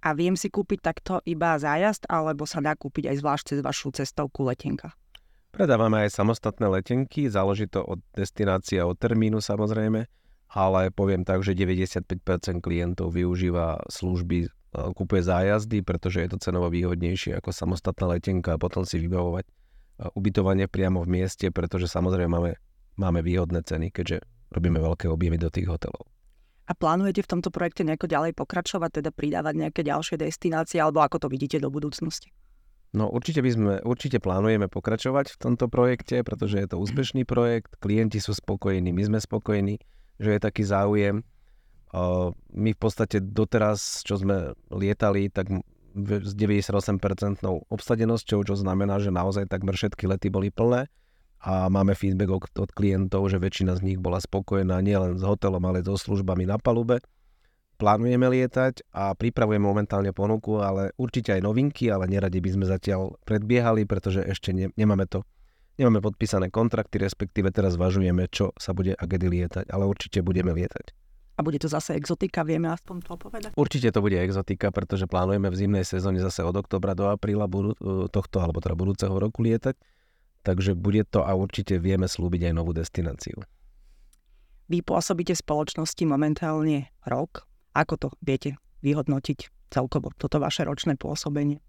A 0.00 0.16
viem 0.16 0.32
si 0.32 0.48
kúpiť 0.48 0.80
takto 0.80 1.20
iba 1.28 1.60
zájazd, 1.60 2.08
alebo 2.08 2.48
sa 2.48 2.64
dá 2.64 2.72
kúpiť 2.72 3.12
aj 3.12 3.16
zvlášť 3.20 3.44
cez 3.52 3.58
vašu 3.60 3.92
cestovku 3.92 4.48
letenka? 4.48 4.96
Predávame 5.52 6.08
aj 6.08 6.16
samostatné 6.16 6.72
letenky, 6.72 7.28
záleží 7.28 7.68
to 7.68 7.84
od 7.84 8.00
destinácie 8.16 8.80
a 8.80 8.88
od 8.88 8.96
termínu 8.96 9.44
samozrejme, 9.44 10.08
ale 10.56 10.80
poviem 10.88 11.20
tak, 11.26 11.44
že 11.44 11.52
95% 11.52 12.64
klientov 12.64 13.12
využíva 13.12 13.84
služby 13.92 14.48
kupuje 14.70 15.22
zájazdy, 15.26 15.82
pretože 15.82 16.22
je 16.22 16.28
to 16.30 16.38
cenovo 16.38 16.70
výhodnejšie 16.70 17.34
ako 17.38 17.50
samostatná 17.50 18.14
letenka 18.14 18.54
a 18.54 18.62
potom 18.62 18.86
si 18.86 19.02
vybavovať 19.02 19.44
ubytovanie 20.14 20.70
priamo 20.70 21.02
v 21.04 21.20
mieste, 21.20 21.50
pretože 21.50 21.90
samozrejme 21.90 22.30
máme, 22.30 22.52
máme 22.96 23.20
výhodné 23.20 23.66
ceny, 23.66 23.92
keďže 23.92 24.24
robíme 24.54 24.78
veľké 24.80 25.10
objemy 25.10 25.36
do 25.36 25.50
tých 25.52 25.68
hotelov. 25.68 26.06
A 26.70 26.72
plánujete 26.72 27.26
v 27.26 27.30
tomto 27.34 27.50
projekte 27.50 27.82
nejako 27.82 28.06
ďalej 28.06 28.32
pokračovať, 28.38 29.02
teda 29.02 29.10
pridávať 29.10 29.54
nejaké 29.58 29.82
ďalšie 29.82 30.22
destinácie, 30.22 30.78
alebo 30.78 31.02
ako 31.02 31.26
to 31.26 31.28
vidíte 31.28 31.58
do 31.58 31.66
budúcnosti? 31.66 32.30
No 32.94 33.10
určite 33.10 33.42
by 33.42 33.50
sme, 33.50 33.74
určite 33.82 34.18
plánujeme 34.22 34.70
pokračovať 34.70 35.34
v 35.34 35.38
tomto 35.38 35.66
projekte, 35.66 36.22
pretože 36.22 36.62
je 36.62 36.68
to 36.70 36.78
úspešný 36.78 37.22
projekt, 37.26 37.74
klienti 37.82 38.22
sú 38.22 38.34
spokojní, 38.34 38.90
my 38.94 39.02
sme 39.02 39.18
spokojní, 39.18 39.82
že 40.18 40.38
je 40.38 40.40
taký 40.42 40.62
záujem 40.66 41.22
my 42.54 42.70
v 42.70 42.78
podstate 42.78 43.18
doteraz, 43.18 44.06
čo 44.06 44.14
sme 44.20 44.54
lietali, 44.70 45.26
tak 45.26 45.50
s 46.06 46.32
98% 46.38 47.42
obsadenosťou, 47.66 48.46
čo 48.46 48.54
znamená, 48.54 49.02
že 49.02 49.10
naozaj 49.10 49.50
takmer 49.50 49.74
všetky 49.74 50.06
lety 50.06 50.30
boli 50.30 50.54
plné 50.54 50.86
a 51.40 51.66
máme 51.72 51.96
feedback 51.96 52.30
od, 52.30 52.70
klientov, 52.70 53.26
že 53.32 53.40
väčšina 53.40 53.74
z 53.80 53.82
nich 53.82 53.98
bola 53.98 54.20
spokojná 54.20 54.78
nielen 54.84 55.16
s 55.18 55.24
hotelom, 55.24 55.64
ale 55.64 55.82
so 55.82 55.96
službami 55.96 56.44
na 56.46 56.60
palube. 56.60 57.00
Plánujeme 57.80 58.28
lietať 58.28 58.92
a 58.92 59.16
pripravujeme 59.16 59.64
momentálne 59.64 60.12
ponuku, 60.12 60.60
ale 60.60 60.92
určite 61.00 61.32
aj 61.32 61.40
novinky, 61.40 61.88
ale 61.88 62.12
neradi 62.12 62.38
by 62.44 62.50
sme 62.52 62.64
zatiaľ 62.68 63.16
predbiehali, 63.24 63.88
pretože 63.88 64.20
ešte 64.20 64.52
ne, 64.52 64.68
nemáme 64.76 65.08
to 65.08 65.24
nemáme 65.80 66.04
podpísané 66.04 66.52
kontrakty, 66.52 67.00
respektíve 67.00 67.48
teraz 67.56 67.80
zvažujeme, 67.80 68.28
čo 68.28 68.52
sa 68.60 68.76
bude 68.76 68.92
a 68.92 69.04
kedy 69.08 69.32
lietať, 69.32 69.64
ale 69.72 69.88
určite 69.88 70.20
budeme 70.20 70.52
lietať. 70.52 70.99
A 71.40 71.46
bude 71.46 71.56
to 71.56 71.72
zase 71.72 71.96
exotika, 71.96 72.44
vieme 72.44 72.68
aspoň 72.68 73.00
to 73.00 73.16
povedať? 73.16 73.56
Určite 73.56 73.88
to 73.96 74.04
bude 74.04 74.20
exotika, 74.20 74.68
pretože 74.68 75.08
plánujeme 75.08 75.48
v 75.48 75.56
zimnej 75.56 75.88
sezóne 75.88 76.20
zase 76.20 76.44
od 76.44 76.52
oktobra 76.52 76.92
do 76.92 77.08
apríla 77.08 77.48
budú, 77.48 77.72
tohto 78.12 78.44
alebo 78.44 78.60
teda 78.60 78.76
budúceho 78.76 79.16
roku 79.16 79.40
lietať. 79.40 79.72
Takže 80.44 80.76
bude 80.76 81.08
to 81.08 81.24
a 81.24 81.32
určite 81.32 81.80
vieme 81.80 82.04
slúbiť 82.04 82.52
aj 82.52 82.52
novú 82.52 82.76
destináciu. 82.76 83.40
Vy 84.68 84.84
pôsobíte 84.84 85.32
v 85.32 85.40
spoločnosti 85.40 86.04
momentálne 86.04 86.92
rok. 87.08 87.48
Ako 87.72 87.96
to 87.96 88.08
viete 88.20 88.60
vyhodnotiť 88.84 89.72
celkovo, 89.72 90.12
toto 90.20 90.36
vaše 90.44 90.68
ročné 90.68 91.00
pôsobenie? 91.00 91.64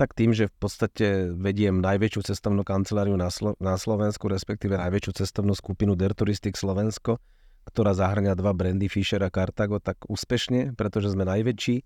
Tak 0.00 0.16
tým, 0.16 0.32
že 0.32 0.48
v 0.48 0.56
podstate 0.56 1.06
vediem 1.36 1.84
najväčšiu 1.84 2.32
cestovnú 2.32 2.64
kanceláriu 2.64 3.20
na, 3.20 3.28
Slo- 3.28 3.58
na 3.60 3.76
Slovensku, 3.76 4.32
respektíve 4.32 4.80
najväčšiu 4.80 5.12
cestovnú 5.26 5.52
skupinu 5.52 5.92
Der 5.92 6.16
Touristik 6.16 6.56
Slovensko, 6.56 7.20
ktorá 7.68 7.92
zahrňa 7.92 8.32
dva 8.34 8.56
brandy 8.56 8.88
Fisher 8.88 9.20
a 9.20 9.28
Cartago 9.28 9.76
tak 9.78 10.00
úspešne, 10.08 10.72
pretože 10.74 11.12
sme 11.12 11.28
najväčší. 11.28 11.84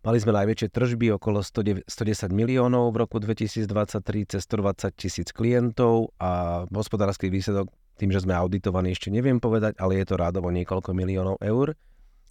Mali 0.00 0.16
sme 0.16 0.32
najväčšie 0.32 0.68
tržby, 0.72 1.12
okolo 1.20 1.44
110 1.44 1.84
miliónov 2.32 2.88
v 2.90 2.96
roku 3.04 3.20
2023, 3.20 4.32
cez 4.32 4.42
120 4.48 4.96
tisíc 4.96 5.28
klientov 5.30 6.16
a 6.16 6.64
hospodársky 6.72 7.28
výsledok, 7.28 7.68
tým, 8.00 8.08
že 8.08 8.24
sme 8.24 8.32
auditovaní, 8.32 8.96
ešte 8.96 9.12
neviem 9.12 9.36
povedať, 9.36 9.76
ale 9.76 10.00
je 10.00 10.08
to 10.08 10.16
rádovo 10.16 10.48
niekoľko 10.48 10.96
miliónov 10.96 11.36
eur. 11.44 11.76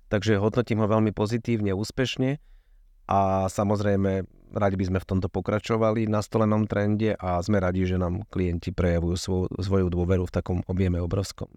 Takže 0.10 0.42
hodnotím 0.42 0.82
ho 0.82 0.89
veľmi 0.89 1.13
pozitívne, 1.13 1.78
úspešne 1.78 2.42
a 3.06 3.46
samozrejme 3.46 4.25
radi 4.58 4.75
by 4.78 4.86
sme 4.89 5.00
v 5.01 5.10
tomto 5.10 5.30
pokračovali 5.30 6.10
na 6.10 6.25
stolenom 6.25 6.66
trende 6.66 7.13
a 7.13 7.38
sme 7.46 7.62
radi, 7.62 7.86
že 7.86 8.01
nám 8.01 8.25
klienti 8.34 8.74
prejavujú 8.74 9.16
svoju, 9.18 9.48
svoju 9.62 9.88
dôveru 9.94 10.25
v 10.25 10.34
takom 10.34 10.66
objeme 10.66 10.98
obrovskom. 10.98 11.50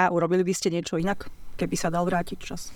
A 0.00 0.08
urobili 0.08 0.40
by 0.40 0.56
ste 0.56 0.72
niečo 0.72 0.96
inak, 0.96 1.28
keby 1.60 1.76
sa 1.76 1.92
dal 1.92 2.08
vrátiť 2.08 2.38
čas? 2.40 2.72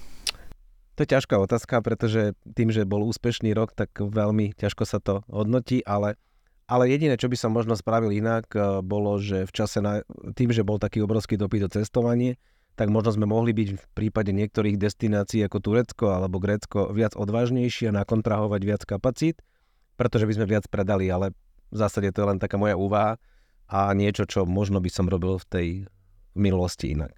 To 0.94 1.02
je 1.02 1.08
ťažká 1.08 1.40
otázka, 1.40 1.80
pretože 1.80 2.36
tým, 2.44 2.68
že 2.68 2.84
bol 2.84 3.00
úspešný 3.08 3.56
rok, 3.56 3.72
tak 3.72 3.96
veľmi 3.96 4.52
ťažko 4.60 4.84
sa 4.84 5.00
to 5.00 5.24
hodnotí, 5.32 5.80
ale, 5.88 6.20
ale 6.68 6.92
jediné, 6.92 7.16
čo 7.16 7.32
by 7.32 7.36
som 7.40 7.56
možno 7.56 7.80
spravil 7.80 8.12
inak, 8.12 8.52
eh, 8.52 8.84
bolo, 8.84 9.16
že 9.16 9.48
v 9.48 9.52
čase, 9.56 9.80
na, 9.80 10.04
tým, 10.36 10.52
že 10.52 10.60
bol 10.60 10.76
taký 10.76 11.00
obrovský 11.00 11.40
dopyt 11.40 11.64
o 11.64 11.72
cestovanie, 11.72 12.36
tak 12.76 12.92
možno 12.92 13.16
sme 13.16 13.26
mohli 13.26 13.56
byť 13.56 13.68
v 13.72 13.86
prípade 13.96 14.36
niektorých 14.36 14.76
destinácií 14.76 15.40
ako 15.48 15.58
Turecko 15.64 16.12
alebo 16.12 16.42
Grécko 16.42 16.92
viac 16.92 17.16
odvážnejší 17.16 17.88
a 17.88 17.96
nakontrahovať 18.04 18.60
viac 18.66 18.82
kapacít, 18.84 19.40
pretože 19.96 20.28
by 20.28 20.34
sme 20.36 20.46
viac 20.50 20.68
predali, 20.68 21.08
ale 21.08 21.32
v 21.72 21.76
zásade 21.78 22.12
to 22.12 22.20
je 22.20 22.28
len 22.34 22.38
taká 22.42 22.58
moja 22.58 22.76
úvaha 22.76 23.16
a 23.70 23.94
niečo, 23.96 24.26
čo 24.26 24.44
možno 24.44 24.82
by 24.82 24.90
som 24.90 25.06
robil 25.06 25.38
v 25.38 25.46
tej 25.48 25.68
v 26.34 26.38
minulosti 26.50 26.92
inak. 26.92 27.14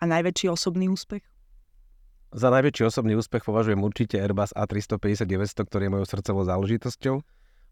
A 0.00 0.08
najväčší 0.08 0.48
osobný 0.48 0.88
úspech? 0.88 1.24
Za 2.30 2.46
najväčší 2.54 2.86
osobný 2.86 3.18
úspech 3.18 3.42
považujem 3.42 3.82
určite 3.82 4.14
Airbus 4.16 4.54
A350-900, 4.54 5.66
ktorý 5.66 5.90
je 5.90 5.92
mojou 5.98 6.06
srdcovou 6.06 6.46
záležitosťou. 6.46 7.16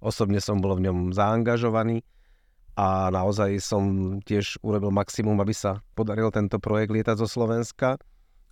Osobne 0.02 0.42
som 0.42 0.58
bol 0.58 0.74
v 0.74 0.90
ňom 0.90 1.14
zaangažovaný 1.14 2.02
a 2.74 3.10
naozaj 3.10 3.58
som 3.62 3.82
tiež 4.22 4.58
urobil 4.62 4.90
maximum, 4.90 5.38
aby 5.38 5.54
sa 5.54 5.78
podaril 5.94 6.30
tento 6.34 6.58
projekt 6.58 6.90
lietať 6.90 7.22
zo 7.22 7.30
Slovenska. 7.30 8.02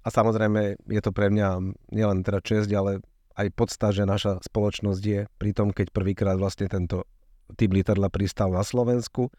A 0.03 0.09
samozrejme 0.11 0.79
je 0.87 1.01
to 1.03 1.11
pre 1.11 1.27
mňa 1.27 1.75
nielen 1.91 2.23
teda 2.23 2.39
česť, 2.39 2.71
ale 2.75 3.03
aj 3.35 3.51
podsta, 3.55 3.91
že 3.91 4.07
naša 4.07 4.39
spoločnosť 4.47 5.03
je 5.03 5.21
pri 5.37 5.51
tom, 5.53 5.75
keď 5.75 5.91
prvýkrát 5.91 6.39
vlastne 6.39 6.71
tento 6.71 7.03
typ 7.59 7.71
lietadla 7.71 8.11
pristal 8.11 8.51
na 8.51 8.63
Slovensku 8.63 9.31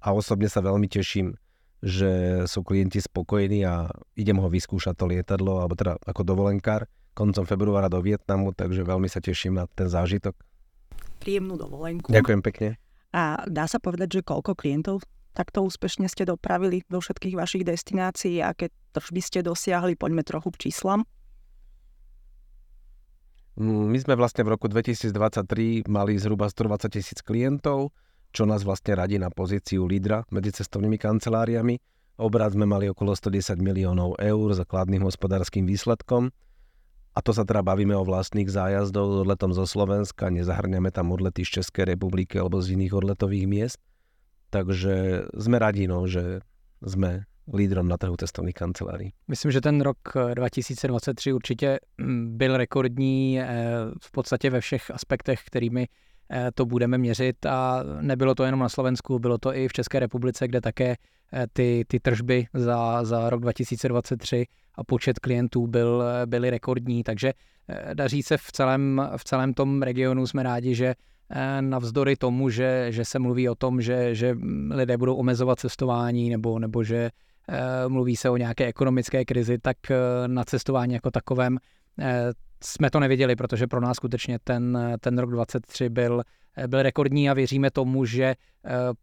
a 0.00 0.12
osobne 0.12 0.48
sa 0.48 0.60
veľmi 0.64 0.88
teším, 0.88 1.36
že 1.82 2.44
sú 2.46 2.62
klienti 2.62 3.02
spokojní 3.02 3.66
a 3.66 3.90
idem 4.14 4.38
ho 4.38 4.46
vyskúšať 4.46 4.94
to 4.94 5.10
lietadlo, 5.10 5.58
alebo 5.58 5.74
teda 5.74 5.98
ako 6.06 6.22
dovolenkár 6.22 6.86
koncom 7.12 7.44
februára 7.44 7.90
do 7.90 7.98
Vietnamu, 8.00 8.54
takže 8.54 8.86
veľmi 8.86 9.10
sa 9.10 9.18
teším 9.18 9.58
na 9.58 9.66
ten 9.66 9.90
zážitok. 9.90 10.32
Príjemnú 11.18 11.58
dovolenku. 11.58 12.08
Ďakujem 12.08 12.40
pekne. 12.40 12.68
A 13.12 13.44
dá 13.44 13.68
sa 13.68 13.76
povedať, 13.76 14.20
že 14.20 14.20
koľko 14.24 14.56
klientov 14.56 15.04
takto 15.36 15.64
úspešne 15.64 16.08
ste 16.08 16.24
dopravili 16.24 16.84
do 16.88 17.00
všetkých 17.02 17.36
vašich 17.36 17.64
destinácií, 17.66 18.40
aké 18.40 18.72
tržby 18.96 19.20
ste 19.20 19.40
dosiahli, 19.44 19.98
poďme 19.98 20.24
trochu 20.24 20.48
k 20.56 20.68
číslam. 20.68 21.04
Mm, 23.56 23.92
my 23.92 23.98
sme 24.00 24.14
vlastne 24.16 24.48
v 24.48 24.56
roku 24.56 24.68
2023 24.68 25.84
mali 25.88 26.16
zhruba 26.16 26.48
120 26.48 26.88
tisíc 26.88 27.20
klientov, 27.20 27.92
čo 28.32 28.48
nás 28.48 28.64
vlastne 28.64 28.96
radí 28.96 29.20
na 29.20 29.28
pozíciu 29.28 29.84
lídra 29.84 30.24
medzi 30.32 30.56
cestovnými 30.56 30.96
kanceláriami. 30.96 31.76
Obrad 32.16 32.56
sme 32.56 32.64
mali 32.64 32.88
okolo 32.88 33.12
110 33.12 33.60
miliónov 33.60 34.16
eur 34.16 34.48
za 34.56 34.64
kladným 34.64 35.04
hospodárským 35.04 35.68
výsledkom. 35.68 36.32
A 37.12 37.20
to 37.20 37.36
sa 37.36 37.44
teda 37.44 37.60
bavíme 37.60 37.92
o 37.92 38.08
vlastných 38.08 38.48
zájazdov 38.48 39.28
odletom 39.28 39.52
zo 39.52 39.68
Slovenska, 39.68 40.32
nezahrňame 40.32 40.88
tam 40.88 41.12
odlety 41.12 41.44
z 41.44 41.60
Českej 41.60 41.92
republiky 41.92 42.40
alebo 42.40 42.64
z 42.64 42.72
iných 42.72 43.04
odletových 43.04 43.44
miest. 43.44 43.80
Takže 44.48 45.28
sme 45.36 45.56
radi, 45.60 45.84
no, 45.84 46.08
že 46.08 46.40
sme 46.80 47.28
lídrom 47.52 47.84
na 47.84 48.00
trhu 48.00 48.16
cestovných 48.16 48.56
kancelárií. 48.56 49.12
Myslím, 49.28 49.52
že 49.52 49.60
ten 49.60 49.80
rok 49.80 49.98
2023 50.34 51.32
určitě 51.32 51.80
mm, 51.98 52.36
byl 52.36 52.56
rekordní 52.56 53.40
eh, 53.40 53.46
v 54.00 54.10
podstatě 54.12 54.50
ve 54.50 54.60
všech 54.60 54.90
aspektech, 54.90 55.40
kterými 55.44 55.88
Eh, 55.88 56.11
to 56.54 56.66
budeme 56.66 56.98
měřit 56.98 57.46
a 57.46 57.84
nebylo 58.00 58.34
to 58.34 58.44
jenom 58.44 58.60
na 58.60 58.68
Slovensku, 58.68 59.18
bylo 59.18 59.38
to 59.38 59.54
i 59.54 59.68
v 59.68 59.72
České 59.72 60.00
republice, 60.00 60.48
kde 60.48 60.60
také 60.60 60.96
eh, 61.32 61.46
ty, 61.52 61.84
ty 61.88 62.00
tržby 62.00 62.46
za, 62.54 63.04
za 63.04 63.30
rok 63.30 63.40
2023 63.40 64.46
a 64.74 64.84
počet 64.84 65.18
klientů 65.18 65.66
byl, 65.66 66.02
eh, 66.02 66.26
byly 66.26 66.50
rekordní, 66.50 67.02
takže 67.02 67.32
daří 67.94 68.22
se 68.22 68.36
v 68.36 68.52
celém, 68.52 69.08
v 69.16 69.24
celém 69.24 69.54
tom 69.54 69.82
regionu, 69.82 70.26
jsme 70.26 70.42
rádi, 70.42 70.74
že 70.74 70.94
navzdory 71.60 72.16
tomu, 72.16 72.50
že, 72.50 72.86
že 72.90 73.04
se 73.04 73.18
mluví 73.18 73.48
o 73.48 73.54
tom, 73.54 73.80
že, 73.80 74.14
že 74.14 74.36
lidé 74.70 74.96
budou 74.96 75.14
omezovat 75.14 75.60
cestování 75.60 76.30
nebo, 76.30 76.58
nebo 76.58 76.84
že 76.84 77.10
mluví 77.88 78.16
se 78.16 78.30
o 78.30 78.36
nějaké 78.36 78.66
ekonomické 78.66 79.24
krizi, 79.24 79.58
tak 79.58 79.76
na 80.26 80.44
cestování 80.44 80.94
jako 80.94 81.10
takovém 81.10 81.58
jsme 82.64 82.90
to 82.90 83.00
neviděli, 83.00 83.36
protože 83.36 83.66
pro 83.66 83.80
nás 83.80 83.96
skutečně 83.96 84.38
ten, 84.44 84.78
ten 85.00 85.18
rok 85.18 85.30
23 85.30 85.88
byl, 85.88 86.22
byl 86.66 86.82
rekordní 86.82 87.30
a 87.30 87.34
věříme 87.34 87.70
tomu, 87.70 88.04
že 88.04 88.24
eh, 88.24 88.36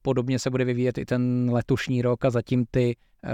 podobně 0.02 0.40
se 0.40 0.50
bude 0.50 0.66
vyvíjet 0.66 0.98
i 0.98 1.06
ten 1.06 1.50
letošní 1.52 2.02
rok 2.02 2.26
a 2.26 2.30
zatím 2.30 2.66
ty 2.72 2.96
eh, 3.26 3.30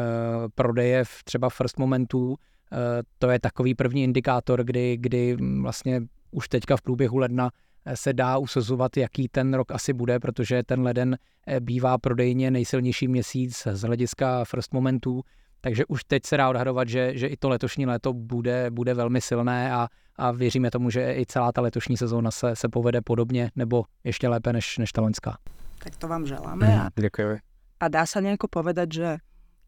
prodeje 0.55 1.03
v 1.03 1.23
třeba 1.23 1.49
first 1.49 1.79
momentů, 1.79 2.35
eh, 2.71 2.77
to 3.19 3.29
je 3.29 3.39
takový 3.39 3.75
první 3.75 4.03
indikátor, 4.03 4.63
kdy, 4.63 4.97
kdy 4.97 5.37
vlastně 5.61 6.01
už 6.31 6.47
teďka 6.47 6.77
v 6.77 6.81
průběhu 6.81 7.17
ledna 7.17 7.49
se 7.93 8.13
dá 8.13 8.37
usuzovat, 8.37 8.97
jaký 8.97 9.27
ten 9.27 9.53
rok 9.53 9.71
asi 9.71 9.93
bude, 9.93 10.19
protože 10.19 10.63
ten 10.63 10.81
leden 10.81 11.17
bývá 11.59 11.97
prodejně 11.97 12.51
nejsilnější 12.51 13.07
měsíc 13.07 13.67
z 13.71 13.81
hlediska 13.81 14.45
first 14.45 14.73
momentů, 14.73 15.21
takže 15.61 15.85
už 15.85 16.03
teď 16.03 16.25
se 16.25 16.37
dá 16.37 16.49
odhadovat, 16.49 16.89
že, 16.89 17.17
že 17.17 17.27
i 17.27 17.37
to 17.37 17.49
letošní 17.49 17.85
léto 17.85 18.13
bude, 18.13 18.71
bude 18.71 18.93
velmi 18.93 19.21
silné 19.21 19.73
a, 19.73 19.87
a 20.15 20.31
věříme 20.31 20.71
tomu, 20.71 20.89
že 20.89 21.15
i 21.19 21.25
celá 21.25 21.51
ta 21.51 21.61
letošní 21.61 21.97
sezóna 21.97 22.31
se, 22.31 22.55
se 22.55 22.69
povede 22.69 23.01
podobně 23.01 23.51
nebo 23.55 23.83
ještě 24.03 24.27
lépe 24.27 24.53
než, 24.53 24.77
než 24.77 24.91
ta 24.91 25.01
loňská. 25.01 25.37
Tak 25.83 25.95
to 25.95 26.07
vám 26.07 26.25
želáme. 26.25 26.81
A, 26.81 26.89
Ďakujeme. 26.95 27.39
A 27.79 27.85
dá 27.91 28.07
sa 28.07 28.23
nejako 28.23 28.47
povedať, 28.47 28.87
že 28.89 29.09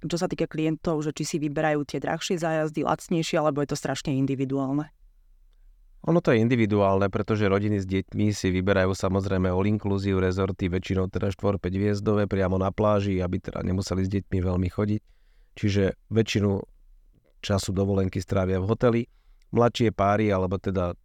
čo 0.08 0.18
sa 0.18 0.32
týka 0.32 0.48
klientov, 0.48 1.04
že 1.04 1.12
či 1.12 1.24
si 1.26 1.38
vyberajú 1.38 1.84
tie 1.84 2.00
drahšie 2.00 2.40
zájazdy, 2.40 2.88
lacnejšie, 2.88 3.36
alebo 3.38 3.62
je 3.62 3.76
to 3.76 3.78
strašne 3.78 4.16
individuálne? 4.16 4.88
Ono 6.08 6.24
to 6.24 6.32
je 6.32 6.40
individuálne, 6.40 7.12
pretože 7.12 7.52
rodiny 7.52 7.84
s 7.84 7.86
deťmi 7.90 8.32
si 8.32 8.48
vyberajú 8.54 8.96
samozrejme 8.96 9.52
all 9.52 9.68
inclusive 9.68 10.24
rezorty, 10.24 10.72
väčšinou 10.72 11.12
teda 11.12 11.36
4-5 11.36 11.60
hviezdové 11.68 12.32
priamo 12.32 12.56
na 12.56 12.72
pláži, 12.72 13.20
aby 13.20 13.44
teda 13.44 13.60
nemuseli 13.60 14.08
s 14.08 14.10
deťmi 14.10 14.40
veľmi 14.40 14.70
chodiť. 14.72 15.02
Čiže 15.58 15.84
väčšinu 16.14 16.64
času 17.44 17.70
dovolenky 17.76 18.24
strávia 18.24 18.64
v 18.64 18.70
hoteli 18.72 19.02
mladšie 19.52 19.96
páry, 19.96 20.32
alebo 20.32 20.60
teda 20.60 20.98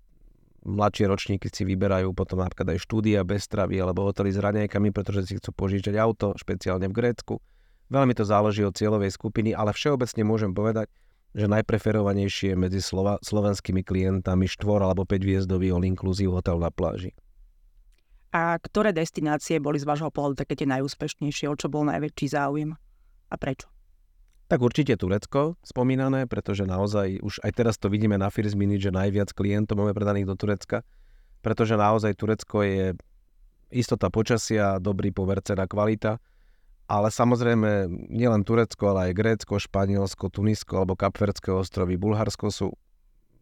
mladšie 0.63 1.11
ročníky 1.11 1.51
si 1.51 1.67
vyberajú 1.67 2.15
potom 2.15 2.39
napríklad 2.39 2.79
aj 2.79 2.83
štúdia 2.87 3.27
bez 3.27 3.51
stravy 3.51 3.83
alebo 3.83 4.07
hotely 4.07 4.31
s 4.31 4.39
raňajkami, 4.39 4.95
pretože 4.95 5.27
si 5.27 5.35
chcú 5.39 5.51
požičať 5.55 5.99
auto, 5.99 6.35
špeciálne 6.39 6.87
v 6.87 6.95
Grécku. 6.95 7.43
Veľmi 7.91 8.15
to 8.17 8.25
záleží 8.25 8.65
od 8.65 8.73
cieľovej 8.73 9.13
skupiny, 9.13 9.53
ale 9.53 9.75
všeobecne 9.75 10.23
môžem 10.25 10.55
povedať, 10.55 10.89
že 11.33 11.49
najpreferovanejšie 11.49 12.57
medzi 12.57 12.81
slova, 12.81 13.17
slovenskými 13.25 13.81
klientami 13.83 14.45
štvor 14.49 14.85
alebo 14.85 15.09
5 15.09 15.17
hviezdový 15.25 15.73
all 15.73 15.85
inclusive 15.85 16.33
hotel 16.33 16.61
na 16.61 16.69
pláži. 16.69 17.17
A 18.33 18.57
ktoré 18.57 18.97
destinácie 18.97 19.61
boli 19.61 19.77
z 19.77 19.85
vášho 19.85 20.09
pohľadu 20.09 20.41
také 20.41 20.57
tie 20.57 20.69
najúspešnejšie, 20.69 21.53
o 21.53 21.57
čo 21.57 21.69
bol 21.69 21.85
najväčší 21.89 22.27
záujem 22.33 22.73
a 23.29 23.35
prečo? 23.37 23.72
Tak 24.53 24.61
určite 24.61 25.01
Turecko 25.01 25.57
spomínané, 25.65 26.29
pretože 26.29 26.69
naozaj 26.69 27.25
už 27.25 27.41
aj 27.41 27.53
teraz 27.57 27.81
to 27.81 27.89
vidíme 27.89 28.21
na 28.21 28.29
First 28.29 28.53
Minute, 28.53 28.85
že 28.85 28.93
najviac 28.93 29.33
klientov 29.33 29.81
máme 29.81 29.97
predaných 29.97 30.29
do 30.29 30.37
Turecka, 30.37 30.85
pretože 31.41 31.73
naozaj 31.73 32.13
Turecko 32.21 32.61
je 32.61 32.93
istota 33.73 34.13
počasia, 34.13 34.77
dobrý 34.77 35.09
povercená 35.09 35.65
kvalita 35.65 36.21
ale 36.93 37.09
samozrejme 37.09 37.89
nielen 38.13 38.45
Turecko, 38.45 38.93
ale 38.93 39.11
aj 39.11 39.17
Grécko, 39.17 39.57
Španielsko, 39.57 40.29
Tunisko 40.29 40.83
alebo 40.83 40.93
Kapverdské 40.93 41.49
ostrovy, 41.49 41.97
Bulharsko 41.97 42.53
sú 42.53 42.69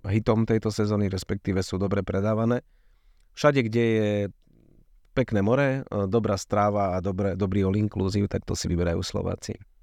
hitom 0.07 0.47
tejto 0.47 0.71
sezóny, 0.71 1.11
respektíve 1.11 1.59
sú 1.67 1.75
dobre 1.75 2.07
predávané. 2.07 2.63
Všade, 3.35 3.67
kde 3.67 3.85
je 3.85 4.11
pekné 5.19 5.43
more, 5.43 5.83
dobrá 6.07 6.39
stráva 6.39 6.95
a 6.95 7.03
dobré, 7.03 7.35
dobrý 7.35 7.67
all 7.67 7.75
inclusive, 7.75 8.31
tak 8.31 8.47
to 8.47 8.55
si 8.55 8.71
vyberajú 8.71 9.03
Slováci. 9.03 9.59